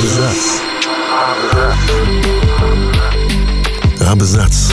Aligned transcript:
Абзац. 0.00 0.60
Абзац. 4.00 4.72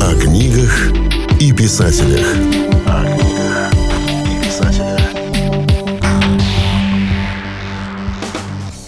О 0.00 0.14
книгах 0.20 0.92
и 1.40 1.52
писателях. 1.52 2.26
О 2.86 3.04
книгах 3.04 3.72
и 4.24 4.44
писателях. 4.44 5.00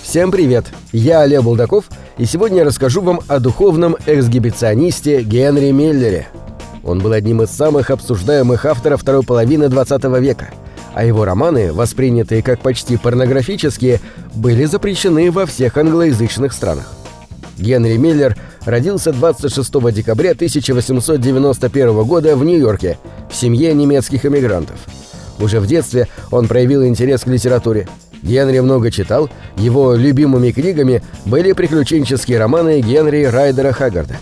Всем 0.03 0.31
привет! 0.31 0.67
Я 0.93 1.23
Олег 1.23 1.43
Булдаков, 1.43 1.87
и 2.19 2.25
сегодня 2.25 2.59
я 2.59 2.65
расскажу 2.65 3.01
вам 3.03 3.21
о 3.27 3.41
духовном 3.41 3.97
эксгибиционисте 4.07 5.23
Генри 5.23 5.73
Миллере. 5.73 6.29
Он 6.85 7.01
был 7.01 7.11
одним 7.11 7.43
из 7.43 7.51
самых 7.51 7.91
обсуждаемых 7.91 8.65
авторов 8.65 9.03
второй 9.03 9.25
половины 9.25 9.69
20 9.69 10.05
века, 10.21 10.51
а 10.97 11.05
его 11.05 11.27
романы, 11.27 11.75
воспринятые 11.75 12.43
как 12.43 12.61
почти 12.61 12.97
порнографические, 12.97 14.01
были 14.35 14.65
запрещены 14.65 15.31
во 15.31 15.45
всех 15.45 15.77
англоязычных 15.77 16.55
странах. 16.55 16.91
Генри 17.59 17.99
Миллер 17.99 18.35
родился 18.65 19.13
26 19.13 19.93
декабря 19.93 20.31
1891 20.31 22.03
года 22.05 22.35
в 22.35 22.43
Нью-Йорке 22.47 22.99
в 23.31 23.35
семье 23.37 23.75
немецких 23.75 24.25
эмигрантов. 24.25 24.77
Уже 25.39 25.61
в 25.61 25.67
детстве 25.67 26.09
он 26.31 26.49
проявил 26.49 26.83
интерес 26.87 27.25
к 27.25 27.27
литературе. 27.27 27.87
Генри 28.23 28.61
много 28.61 28.91
читал, 28.91 29.29
его 29.59 29.95
любимыми 29.95 30.51
книгами 30.51 31.03
были 31.27 31.53
приключенческие 31.53 32.39
романы 32.39 32.81
Генри 32.81 33.25
Райдера 33.25 33.73
Хаггарда. 33.73 34.17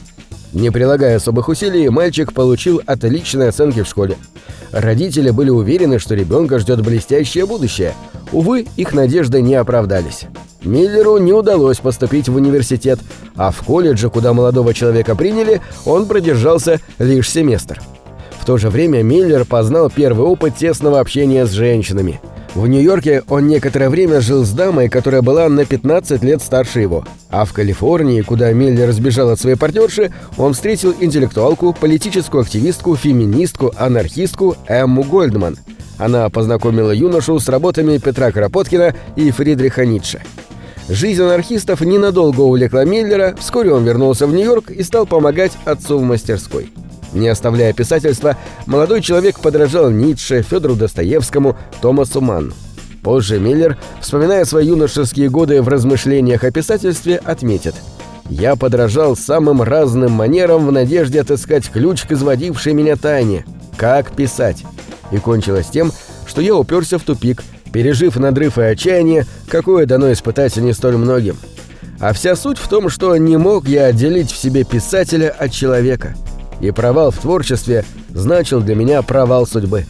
Не 0.53 0.71
прилагая 0.71 1.17
особых 1.19 1.49
усилий, 1.49 1.89
мальчик 1.89 2.33
получил 2.33 2.83
отличные 2.85 3.51
оценки 3.51 3.85
в 3.85 3.87
школе. 3.87 4.17
Родители 4.75 5.31
были 5.31 5.51
уверены, 5.51 6.01
что 6.01 6.17
ребенка 6.17 6.59
ждет 6.59 6.85
блестящее 6.85 7.47
будущее. 7.47 7.95
Увы, 8.33 8.67
их 8.75 8.93
надежды 8.93 9.41
не 9.41 9.55
оправдались. 9.55 10.25
Миллеру 10.65 11.19
не 11.19 11.33
удалось 11.33 11.79
поступить 11.79 12.29
в 12.29 12.35
университет, 12.35 12.99
а 13.37 13.53
в 13.53 13.63
колледже, 13.63 14.11
куда 14.11 14.33
молодого 14.33 14.75
человека 14.75 15.15
приняли, 15.15 15.61
он 15.87 16.07
продержался 16.07 16.81
лишь 16.99 17.31
семестр. 17.31 17.81
В 18.41 18.45
то 18.45 18.57
же 18.57 18.69
время 18.69 19.05
Миллер 19.05 19.45
познал 19.45 19.91
первый 19.91 20.27
опыт 20.27 20.57
тесного 20.57 20.99
общения 20.99 21.47
с 21.47 21.51
женщинами. 21.51 22.21
В 22.55 22.69
Нью-Йорке 22.69 23.25
он 23.29 23.49
некоторое 23.49 23.91
время 23.91 24.21
жил 24.21 24.45
с 24.45 24.51
дамой, 24.51 24.89
которая 24.89 25.23
была 25.23 25.49
на 25.49 25.65
15 25.65 26.23
лет 26.23 26.41
старше 26.41 26.81
его. 26.81 27.05
А 27.29 27.45
в 27.45 27.53
Калифорнии, 27.53 28.21
куда 28.23 28.53
Миллер 28.53 28.93
сбежал 28.93 29.31
от 29.31 29.41
своей 29.41 29.57
партнерши, 29.57 30.13
он 30.39 30.55
встретил 30.55 30.95
интеллектуалку, 31.01 31.73
политическую 31.73 32.43
активистку, 32.43 32.95
феминистку, 32.95 33.73
анархистку 33.77 34.57
Эмму 34.69 35.03
Гольдман. 35.03 35.59
Она 35.99 36.29
познакомила 36.31 36.93
юношу 36.93 37.41
с 37.41 37.49
работами 37.49 37.99
Петра 37.99 38.31
Кропоткина 38.31 38.95
и 39.17 39.33
Фридриха 39.33 39.85
Ницше. 39.85 40.23
Жизнь 40.89 41.23
анархистов 41.23 41.81
ненадолго 41.81 42.43
увлекла 42.43 42.85
Миллера, 42.85 43.35
вскоре 43.37 43.73
он 43.73 43.85
вернулся 43.85 44.29
в 44.29 44.33
Нью-Йорк 44.33 44.71
и 44.71 44.85
стал 44.85 45.07
помогать 45.07 45.53
отцу 45.65 45.99
в 45.99 46.03
мастерской. 46.03 46.71
Не 47.15 47.29
оставляя 47.29 47.73
писательства, 47.73 48.37
молодой 48.67 49.01
человек 49.01 49.39
подражал 49.39 49.91
Ницше, 49.91 50.43
Федору 50.43 50.75
Достоевскому, 50.75 51.57
Томасу 51.81 52.21
Манну. 52.21 52.53
Позже 53.03 53.39
Миллер, 53.39 53.79
вспоминая 54.01 54.45
свои 54.45 54.67
юношеские 54.67 55.31
годы 55.31 55.63
в 55.63 55.69
размышлениях 55.69 56.43
о 56.43 56.51
писательстве, 56.51 57.21
отметит 57.25 57.77
«Я 58.29 58.57
подражал 58.57 59.15
самым 59.15 59.63
разным 59.63 60.11
манерам 60.13 60.67
в 60.67 60.73
надежде 60.73 61.21
отыскать 61.21 61.71
ключ 61.71 62.03
к 62.03 62.13
изводившей 62.13 62.73
меня 62.73 62.97
тайне. 62.97 63.45
Как 63.77 64.11
писать?» 64.13 64.65
И 65.13 65.19
кончилось 65.19 65.69
тем, 65.69 65.93
что 66.27 66.41
я 66.41 66.57
уперся 66.57 66.99
в 66.99 67.03
тупик, 67.03 67.45
пережив 67.73 68.17
надрыв 68.17 68.59
и 68.59 68.63
отчаяние, 68.63 69.27
какое 69.49 69.87
дано 69.87 70.11
испытать 70.13 70.57
не 70.57 70.73
столь 70.73 70.97
многим. 70.97 71.37
А 72.01 72.13
вся 72.13 72.35
суть 72.35 72.59
в 72.59 72.69
том, 72.69 72.89
что 72.89 73.17
не 73.17 73.37
мог 73.37 73.69
я 73.69 73.85
отделить 73.87 74.33
в 74.33 74.37
себе 74.37 74.65
писателя 74.65 75.29
от 75.29 75.53
человека– 75.53 76.17
и 76.61 76.71
провал 76.71 77.11
в 77.11 77.19
творчестве 77.19 77.85
значил 78.11 78.61
для 78.61 78.75
меня 78.75 79.03
провал 79.03 79.47
судьбы. 79.47 79.87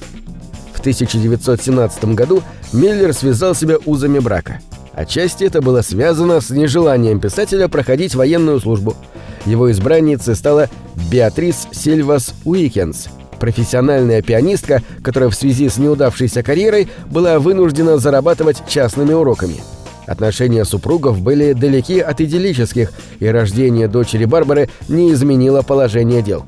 В 0.74 0.80
1917 0.80 2.04
году 2.14 2.42
Миллер 2.72 3.12
связал 3.12 3.54
себя 3.54 3.76
узами 3.84 4.18
брака. 4.18 4.60
Отчасти 4.92 5.44
это 5.44 5.60
было 5.60 5.82
связано 5.82 6.40
с 6.40 6.50
нежеланием 6.50 7.20
писателя 7.20 7.68
проходить 7.68 8.14
военную 8.14 8.60
службу. 8.60 8.96
Его 9.46 9.70
избранницей 9.70 10.34
стала 10.36 10.68
Беатрис 11.10 11.68
Сильвас 11.72 12.34
Уикенс, 12.44 13.08
профессиональная 13.38 14.22
пианистка, 14.22 14.82
которая 15.02 15.30
в 15.30 15.34
связи 15.34 15.68
с 15.68 15.76
неудавшейся 15.76 16.42
карьерой 16.42 16.88
была 17.10 17.38
вынуждена 17.38 17.98
зарабатывать 17.98 18.62
частными 18.68 19.12
уроками. 19.12 19.56
Отношения 20.06 20.64
супругов 20.64 21.20
были 21.20 21.52
далеки 21.52 21.98
от 22.00 22.20
идиллических, 22.20 22.92
и 23.20 23.26
рождение 23.26 23.88
дочери 23.88 24.26
Барбары 24.26 24.68
не 24.88 25.12
изменило 25.12 25.62
положение 25.62 26.22
дел. 26.22 26.44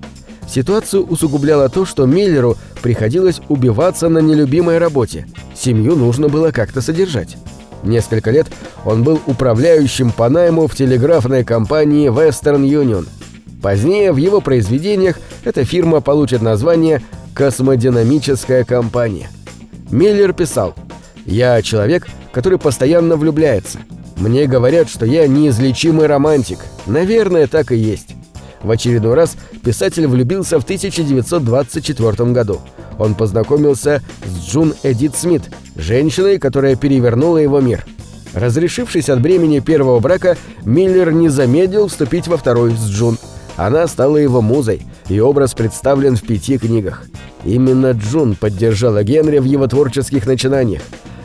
Ситуацию 0.49 1.05
усугубляло 1.05 1.69
то, 1.69 1.85
что 1.85 2.07
Миллеру 2.07 2.57
приходилось 2.83 3.41
убиваться 3.49 4.09
на 4.09 4.19
нелюбимой 4.19 4.79
работе. 4.79 5.27
Семью 5.55 5.97
нужно 5.97 6.29
было 6.29 6.51
как-то 6.53 6.81
содержать. 6.81 7.37
Несколько 7.83 8.31
лет 8.31 8.47
он 8.85 9.03
был 9.03 9.21
управляющим 9.27 10.11
по 10.11 10.29
найму 10.29 10.67
в 10.67 10.75
телеграфной 10.75 11.45
компании 11.45 12.11
Western 12.11 12.63
Union. 12.63 13.07
Позднее 13.63 14.13
в 14.13 14.17
его 14.17 14.41
произведениях 14.41 15.19
эта 15.45 15.65
фирма 15.65 16.01
получит 16.01 16.43
название 16.43 17.03
«Космодинамическая 17.35 18.65
компания». 18.65 19.29
Миллер 19.91 20.33
писал 20.33 20.75
«Я 21.25 21.61
человек, 21.63 22.07
который 22.33 22.59
постоянно 22.59 23.17
влюбляется. 23.17 23.79
Мне 24.17 24.47
говорят, 24.47 24.89
что 24.89 25.05
я 25.05 25.27
неизлечимый 25.27 26.07
романтик. 26.07 26.59
Наверное, 26.87 27.47
так 27.47 27.73
и 27.73 27.77
есть. 27.77 28.15
В 28.63 28.71
очередной 28.71 29.15
раз 29.15 29.37
писатель 29.65 30.07
влюбился 30.07 30.59
в 30.59 30.65
1924 30.65 32.31
году. 32.33 32.61
Он 32.99 33.15
познакомился 33.15 34.03
с 34.25 34.49
Джун 34.49 34.75
Эдит 34.83 35.15
Смит, 35.15 35.43
женщиной, 35.77 36.39
которая 36.39 36.77
перевернула 36.77 37.39
его 37.39 37.61
мир. 37.61 37.85
Разрешившись 38.35 39.09
от 39.09 39.21
бремени 39.21 39.61
первого 39.61 39.99
брака, 40.01 40.37
Миллер 40.65 41.13
не 41.13 41.29
замедлил 41.29 41.89
вступить 41.89 42.29
во 42.29 42.37
второй 42.37 42.73
с 42.73 42.87
Джун. 42.89 43.19
Она 43.57 43.87
стала 43.87 44.17
его 44.17 44.43
музой, 44.43 44.83
и 45.09 45.21
образ 45.21 45.55
представлен 45.55 46.17
в 46.17 46.23
пяти 46.23 46.59
книгах. 46.59 47.05
Именно 47.45 47.93
Джун 47.93 48.35
поддержала 48.35 49.03
Генри 49.05 49.39
в 49.39 49.45
его 49.45 49.67
творческих 49.67 50.27
начинаниях. 50.27 50.83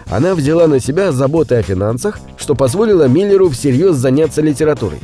Она 0.10 0.36
взяла 0.36 0.68
на 0.68 0.80
себя 0.80 1.12
заботы 1.12 1.56
о 1.56 1.62
финансах, 1.64 2.20
что 2.38 2.54
позволило 2.54 3.08
Миллеру 3.08 3.50
всерьез 3.50 3.96
заняться 3.96 4.42
литературой. 4.42 5.00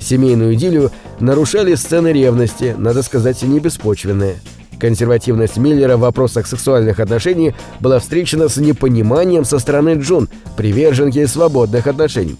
Семейную 0.00 0.54
идиллию 0.54 0.90
нарушали 1.20 1.74
сцены 1.74 2.08
ревности, 2.08 2.74
надо 2.78 3.02
сказать, 3.02 3.42
не 3.42 3.60
беспочвенные. 3.60 4.36
Консервативность 4.78 5.56
Миллера 5.56 5.96
в 5.96 6.00
вопросах 6.00 6.46
сексуальных 6.46 7.00
отношений 7.00 7.54
была 7.80 7.98
встречена 7.98 8.48
с 8.48 8.58
непониманием 8.58 9.44
со 9.44 9.58
стороны 9.58 9.94
Джун, 9.94 10.28
приверженки 10.56 11.24
свободных 11.26 11.86
отношений. 11.88 12.36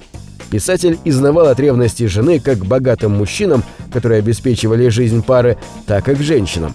Писатель 0.51 0.99
изнавал 1.05 1.49
от 1.49 1.61
ревности 1.61 2.07
жены 2.07 2.41
как 2.41 2.65
богатым 2.65 3.13
мужчинам, 3.13 3.65
которые 3.93 4.21
обеспечивали 4.21 4.89
жизнь 4.89 5.23
пары, 5.23 5.59
так 5.87 6.09
и 6.09 6.15
к 6.15 6.21
женщинам. 6.21 6.75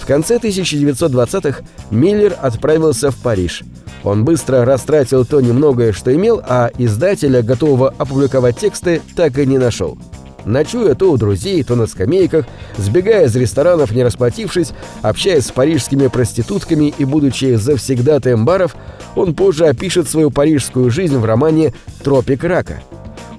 В 0.00 0.06
конце 0.06 0.38
1920-х 0.38 1.60
Миллер 1.90 2.34
отправился 2.40 3.10
в 3.10 3.16
Париж– 3.16 3.62
он 4.04 4.24
быстро 4.24 4.64
растратил 4.64 5.24
то 5.24 5.40
немногое, 5.40 5.92
что 5.92 6.14
имел, 6.14 6.40
а 6.46 6.70
издателя, 6.78 7.42
готового 7.42 7.94
опубликовать 7.98 8.58
тексты, 8.58 9.02
так 9.16 9.38
и 9.38 9.46
не 9.46 9.58
нашел. 9.58 9.98
Ночуя 10.44 10.94
то 10.94 11.10
у 11.10 11.16
друзей, 11.18 11.62
то 11.62 11.74
на 11.74 11.86
скамейках, 11.86 12.46
сбегая 12.78 13.26
из 13.26 13.36
ресторанов, 13.36 13.90
не 13.90 14.02
расплатившись, 14.02 14.72
общаясь 15.02 15.46
с 15.46 15.50
парижскими 15.50 16.06
проститутками 16.06 16.94
и 16.96 17.04
будучи 17.04 17.56
завсегдатаем 17.56 18.46
баров, 18.46 18.74
он 19.14 19.34
позже 19.34 19.66
опишет 19.66 20.08
свою 20.08 20.30
парижскую 20.30 20.90
жизнь 20.90 21.16
в 21.16 21.24
романе 21.24 21.74
«Тропик 22.02 22.44
рака». 22.44 22.82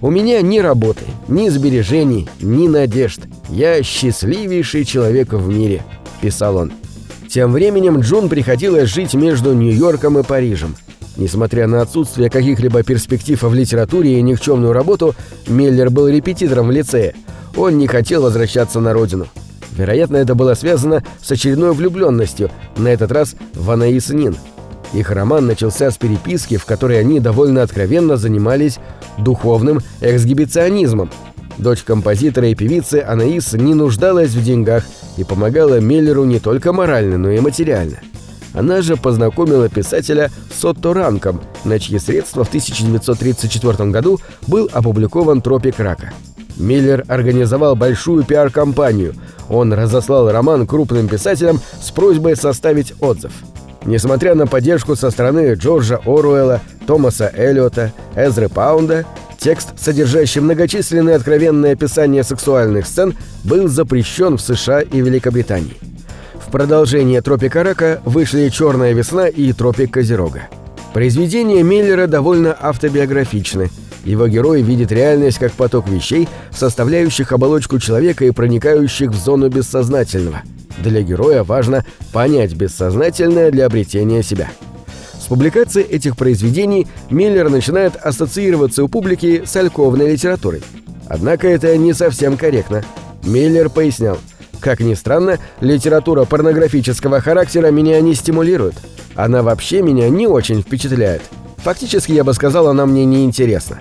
«У 0.01 0.11
меня 0.11 0.41
ни 0.41 0.59
работы, 0.59 1.05
ни 1.27 1.49
сбережений, 1.49 2.29
ни 2.41 2.67
надежд. 2.67 3.21
Я 3.49 3.81
счастливейший 3.81 4.85
человек 4.85 5.33
в 5.33 5.47
мире»,– 5.47 5.83
писал 6.21 6.57
он. 6.57 6.71
Тем 7.29 7.53
временем 7.53 7.99
Джун 7.99 8.27
приходилось 8.27 8.89
жить 8.89 9.13
между 9.13 9.53
Нью-Йорком 9.53 10.17
и 10.17 10.23
Парижем. 10.23 10.75
Несмотря 11.15 11.67
на 11.67 11.81
отсутствие 11.81 12.27
каких-либо 12.29 12.81
перспектив 12.81 13.43
в 13.43 13.53
литературе 13.53 14.17
и 14.17 14.21
никчемную 14.23 14.73
работу, 14.73 15.13
Миллер 15.47 15.91
был 15.91 16.07
репетитором 16.07 16.67
в 16.67 16.71
лицее. 16.71 17.13
Он 17.55 17.77
не 17.77 17.85
хотел 17.85 18.23
возвращаться 18.23 18.79
на 18.79 18.93
родину. 18.93 19.27
Вероятно, 19.77 20.17
это 20.17 20.33
было 20.33 20.55
связано 20.55 21.03
с 21.21 21.31
очередной 21.31 21.73
влюбленностью, 21.73 22.49
на 22.77 22.87
этот 22.87 23.11
раз 23.11 23.35
в 23.53 23.69
Анаис 23.69 24.09
Нин. 24.09 24.35
Их 24.93 25.11
роман 25.11 25.45
начался 25.45 25.91
с 25.91 25.97
переписки, 25.97 26.57
в 26.57 26.65
которой 26.65 26.99
они 26.99 27.19
довольно 27.19 27.61
откровенно 27.61 28.17
занимались 28.17 28.79
духовным 29.19 29.81
эксгибиционизмом. 30.01 31.11
Дочь 31.59 31.83
композитора 31.83 32.47
и 32.47 32.55
певицы 32.55 33.03
Анаис 33.07 33.53
не 33.53 33.75
нуждалась 33.75 34.31
в 34.31 34.43
деньгах– 34.43 34.83
и 35.19 35.23
помогала 35.25 35.79
Миллеру 35.79 36.23
не 36.23 36.39
только 36.39 36.71
морально, 36.71 37.17
но 37.17 37.29
и 37.29 37.39
материально. 37.39 37.97
Она 38.53 38.81
же 38.81 38.95
познакомила 38.95 39.69
писателя 39.69 40.31
с 40.51 40.63
Отто 40.63 40.93
Ранком, 40.93 41.41
на 41.65 41.77
чьи 41.77 41.99
средства 41.99 42.43
в 42.43 42.47
1934 42.47 43.91
году 43.91 44.19
был 44.47 44.69
опубликован 44.71 45.41
«Тропик 45.41 45.79
рака». 45.79 46.13
Миллер 46.57 47.03
организовал 47.07 47.75
большую 47.75 48.23
пиар-компанию. 48.23 49.13
Он 49.49 49.71
разослал 49.73 50.31
роман 50.31 50.65
крупным 50.65 51.07
писателям 51.07 51.61
с 51.81 51.91
просьбой 51.91 52.35
составить 52.35 52.93
отзыв. 53.01 53.31
Несмотря 53.85 54.35
на 54.35 54.47
поддержку 54.47 54.95
со 54.95 55.09
стороны 55.09 55.53
Джорджа 55.53 55.99
Оруэлла, 56.05 56.61
Томаса 56.87 57.31
Эллиота, 57.33 57.93
Эзры 58.15 58.49
Паунда, 58.49 59.05
текст, 59.39 59.69
содержащий 59.79 60.41
многочисленные 60.41 61.15
откровенные 61.15 61.73
описания 61.73 62.23
сексуальных 62.23 62.85
сцен, 62.85 63.15
был 63.43 63.67
запрещен 63.67 64.37
в 64.37 64.41
США 64.41 64.81
и 64.81 65.01
Великобритании. 65.01 65.77
В 66.35 66.51
продолжение 66.51 67.21
«Тропика 67.21 67.63
рака» 67.63 68.01
вышли 68.05 68.49
«Черная 68.49 68.93
весна» 68.93 69.27
и 69.27 69.53
«Тропик 69.53 69.93
Козерога». 69.93 70.47
Произведения 70.93 71.61
Миллера 71.61 72.07
довольно 72.07 72.57
автобиографичны. 72.59 73.69
Его 74.03 74.27
герой 74.27 74.61
видит 74.61 74.91
реальность 74.91 75.37
как 75.37 75.51
поток 75.51 75.87
вещей, 75.87 76.27
составляющих 76.51 77.31
оболочку 77.31 77.79
человека 77.79 78.25
и 78.25 78.31
проникающих 78.31 79.11
в 79.11 79.15
зону 79.15 79.49
бессознательного. 79.49 80.41
Для 80.79 81.01
героя 81.01 81.43
важно 81.43 81.85
понять 82.11 82.53
бессознательное 82.53 83.51
для 83.51 83.65
обретения 83.65 84.23
себя. 84.23 84.49
С 85.29 85.31
публикацией 85.31 85.85
этих 85.85 86.17
произведений 86.17 86.87
Миллер 87.11 87.49
начинает 87.49 87.95
ассоциироваться 87.95 88.83
у 88.83 88.87
публики 88.87 89.43
с 89.45 89.55
альковной 89.55 90.11
литературой. 90.11 90.63
Однако 91.07 91.47
это 91.47 91.77
не 91.77 91.93
совсем 91.93 92.35
корректно. 92.35 92.83
Миллер 93.23 93.69
пояснял– 93.69 94.17
как 94.59 94.79
ни 94.81 94.93
странно, 94.93 95.37
литература 95.61 96.25
порнографического 96.25 97.21
характера 97.21 97.67
меня 97.71 98.01
не 98.01 98.13
стимулирует. 98.13 98.75
Она 99.15 99.41
вообще 99.41 99.81
меня 99.81 100.09
не 100.09 100.27
очень 100.27 100.61
впечатляет. 100.61 101.21
Фактически, 101.57 102.11
я 102.11 102.23
бы 102.23 102.33
сказал, 102.33 102.67
она 102.67 102.85
мне 102.85 103.05
не 103.05 103.23
интересна. 103.23 103.79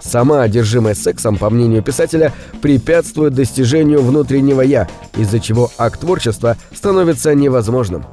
Сама 0.00 0.42
одержимость 0.42 1.02
сексом, 1.02 1.36
по 1.36 1.50
мнению 1.50 1.82
писателя, 1.82 2.32
препятствует 2.60 3.34
достижению 3.34 4.02
внутреннего 4.02 4.60
«я», 4.60 4.88
из-за 5.16 5.40
чего 5.40 5.70
акт 5.78 6.00
творчества 6.00 6.56
становится 6.74 7.34
невозможным. 7.34 8.04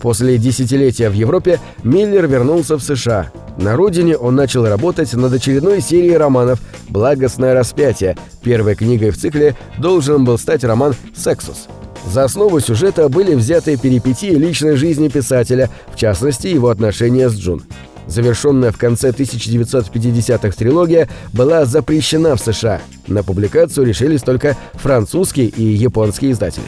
После 0.00 0.38
десятилетия 0.38 1.10
в 1.10 1.14
Европе 1.14 1.58
Миллер 1.82 2.26
вернулся 2.26 2.76
в 2.76 2.82
США. 2.82 3.30
На 3.56 3.74
родине 3.74 4.16
он 4.16 4.36
начал 4.36 4.66
работать 4.66 5.12
над 5.14 5.32
очередной 5.32 5.80
серией 5.80 6.16
романов 6.16 6.60
«Благостное 6.88 7.54
распятие». 7.54 8.16
Первой 8.42 8.76
книгой 8.76 9.10
в 9.10 9.18
цикле 9.18 9.56
должен 9.78 10.24
был 10.24 10.38
стать 10.38 10.62
роман 10.62 10.94
«Сексус». 11.16 11.66
За 12.06 12.24
основу 12.24 12.60
сюжета 12.60 13.08
были 13.08 13.34
взяты 13.34 13.76
перипетии 13.76 14.30
личной 14.30 14.76
жизни 14.76 15.08
писателя, 15.08 15.68
в 15.92 15.96
частности, 15.96 16.46
его 16.46 16.68
отношения 16.68 17.28
с 17.28 17.34
Джун. 17.34 17.64
Завершенная 18.06 18.72
в 18.72 18.78
конце 18.78 19.10
1950-х 19.10 20.52
трилогия 20.52 21.08
была 21.34 21.66
запрещена 21.66 22.36
в 22.36 22.40
США. 22.40 22.80
На 23.06 23.22
публикацию 23.22 23.86
решились 23.86 24.22
только 24.22 24.56
французские 24.74 25.48
и 25.48 25.62
японские 25.62 26.32
издатели. 26.32 26.64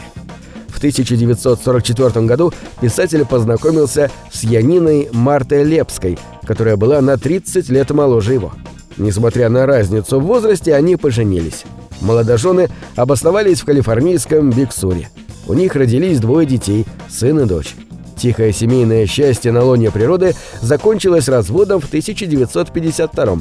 1944 0.81 2.25
году 2.25 2.51
писатель 2.81 3.23
познакомился 3.23 4.09
с 4.31 4.43
Яниной 4.43 5.09
Мартой 5.11 5.63
Лепской, 5.63 6.17
которая 6.43 6.75
была 6.75 7.01
на 7.01 7.19
30 7.19 7.69
лет 7.69 7.91
моложе 7.91 8.33
его. 8.33 8.51
Несмотря 8.97 9.49
на 9.49 9.67
разницу 9.67 10.19
в 10.19 10.23
возрасте, 10.23 10.73
они 10.73 10.95
поженились. 10.95 11.65
Молодожены 12.01 12.69
обосновались 12.95 13.61
в 13.61 13.65
калифорнийском 13.65 14.49
Биксуре. 14.49 15.09
У 15.47 15.53
них 15.53 15.75
родились 15.75 16.19
двое 16.19 16.47
детей, 16.47 16.87
сын 17.07 17.39
и 17.39 17.45
дочь. 17.45 17.75
Тихое 18.17 18.51
семейное 18.51 19.05
счастье 19.05 19.51
на 19.51 19.63
лоне 19.63 19.91
природы 19.91 20.33
закончилось 20.61 21.29
разводом 21.29 21.79
в 21.79 21.87
1952 21.87 23.37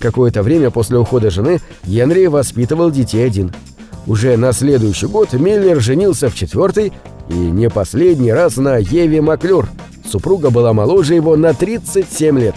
Какое-то 0.00 0.42
время 0.42 0.70
после 0.70 0.98
ухода 0.98 1.30
жены 1.30 1.60
Генри 1.84 2.26
воспитывал 2.26 2.90
детей 2.90 3.24
один– 3.24 3.54
уже 4.06 4.36
на 4.36 4.52
следующий 4.52 5.06
год 5.06 5.32
Миллер 5.32 5.80
женился 5.80 6.30
в 6.30 6.34
четвертый 6.34 6.92
и 7.28 7.34
не 7.34 7.68
последний 7.70 8.32
раз 8.32 8.56
на 8.56 8.76
Еве 8.76 9.20
Маклюр. 9.20 9.68
Супруга 10.08 10.50
была 10.50 10.72
моложе 10.72 11.14
его 11.14 11.36
на 11.36 11.54
37 11.54 12.38
лет. 12.38 12.56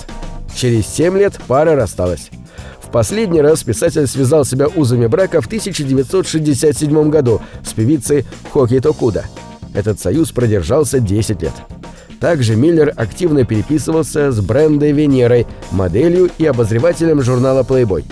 Через 0.56 0.88
7 0.88 1.18
лет 1.18 1.40
пара 1.48 1.76
рассталась. 1.76 2.30
В 2.82 2.90
последний 2.90 3.42
раз 3.42 3.64
писатель 3.64 4.08
связал 4.08 4.46
себя 4.46 4.68
узами 4.68 5.08
брака 5.08 5.42
в 5.42 5.48
1967 5.48 7.10
году 7.10 7.42
с 7.64 7.74
певицей 7.74 8.26
Хоки 8.52 8.80
Токуда. 8.80 9.26
Этот 9.74 10.00
союз 10.00 10.32
продержался 10.32 11.00
10 11.00 11.42
лет. 11.42 11.54
Также 12.20 12.56
Миллер 12.56 12.94
активно 12.96 13.44
переписывался 13.46 14.32
с 14.32 14.40
Брендой 14.40 14.92
Венерой, 14.92 15.46
моделью 15.72 16.30
и 16.38 16.46
обозревателем 16.46 17.22
журнала 17.22 17.64
Playboy. 17.64 18.06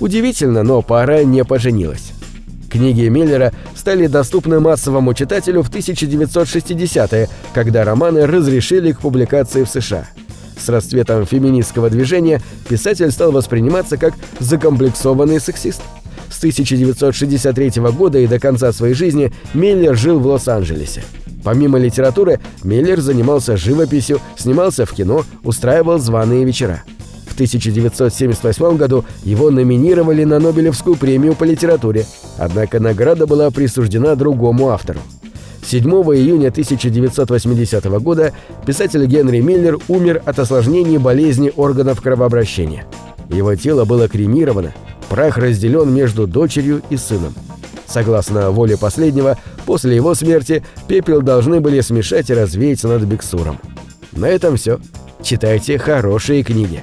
Удивительно, 0.00 0.62
но 0.62 0.80
пара 0.80 1.24
не 1.24 1.44
поженилась. 1.44 2.12
Книги 2.70 3.08
Миллера 3.08 3.52
стали 3.74 4.06
доступны 4.06 4.60
массовому 4.60 5.12
читателю 5.12 5.62
в 5.62 5.70
1960-е, 5.70 7.28
когда 7.52 7.84
романы 7.84 8.26
разрешили 8.26 8.92
к 8.92 9.00
публикации 9.00 9.64
в 9.64 9.68
США. 9.68 10.06
С 10.56 10.68
расцветом 10.68 11.26
феминистского 11.26 11.90
движения 11.90 12.40
писатель 12.68 13.10
стал 13.10 13.32
восприниматься 13.32 13.96
как 13.96 14.14
закомплексованный 14.38 15.40
сексист. 15.40 15.82
С 16.30 16.38
1963 16.38 17.72
года 17.92 18.18
и 18.18 18.28
до 18.28 18.38
конца 18.38 18.72
своей 18.72 18.94
жизни 18.94 19.32
Миллер 19.52 19.96
жил 19.96 20.20
в 20.20 20.26
Лос-Анджелесе. 20.26 21.02
Помимо 21.42 21.78
литературы, 21.78 22.38
Миллер 22.62 23.00
занимался 23.00 23.56
живописью, 23.56 24.20
снимался 24.36 24.86
в 24.86 24.92
кино, 24.92 25.24
устраивал 25.42 25.98
званые 25.98 26.44
вечера. 26.44 26.84
В 27.26 27.34
1978 27.34 28.76
году 28.76 29.04
его 29.24 29.50
номинировали 29.50 30.24
на 30.24 30.38
Нобелевскую 30.38 30.96
премию 30.96 31.34
по 31.34 31.44
литературе, 31.44 32.04
однако 32.40 32.80
награда 32.80 33.26
была 33.26 33.50
присуждена 33.50 34.14
другому 34.14 34.70
автору. 34.70 34.98
7 35.62 35.84
июня 35.84 36.48
1980 36.48 37.84
года 38.00 38.32
писатель 38.66 39.04
Генри 39.04 39.40
Миллер 39.40 39.78
умер 39.88 40.22
от 40.24 40.38
осложнений 40.38 40.96
болезни 40.96 41.52
органов 41.54 42.00
кровообращения. 42.00 42.86
Его 43.28 43.54
тело 43.54 43.84
было 43.84 44.08
кремировано, 44.08 44.72
прах 45.10 45.36
разделен 45.36 45.92
между 45.92 46.26
дочерью 46.26 46.80
и 46.88 46.96
сыном. 46.96 47.34
Согласно 47.86 48.50
воле 48.50 48.78
последнего, 48.78 49.36
после 49.66 49.94
его 49.94 50.14
смерти 50.14 50.64
пепел 50.88 51.20
должны 51.20 51.60
были 51.60 51.80
смешать 51.82 52.30
и 52.30 52.34
развеять 52.34 52.82
над 52.84 53.02
Бексуром. 53.02 53.60
На 54.12 54.26
этом 54.26 54.56
все. 54.56 54.80
Читайте 55.22 55.76
хорошие 55.76 56.42
книги. 56.42 56.82